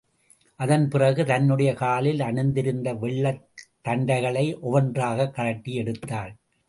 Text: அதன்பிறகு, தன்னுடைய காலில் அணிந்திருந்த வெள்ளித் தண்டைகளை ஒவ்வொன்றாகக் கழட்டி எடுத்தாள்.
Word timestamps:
அதன்பிறகு, 0.55 1.25
தன்னுடைய 1.25 1.73
காலில் 1.73 2.19
அணிந்திருந்த 2.19 2.93
வெள்ளித் 2.93 3.45
தண்டைகளை 3.87 4.59
ஒவ்வொன்றாகக் 4.59 5.33
கழட்டி 5.33 5.77
எடுத்தாள். 5.79 6.35